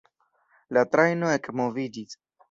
[0.77, 2.17] La trajno ekmoviĝis.